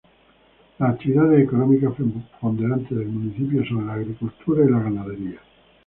[0.79, 5.39] Las actividades económicas preponderantes del municipio son la agricultura y la ganadería.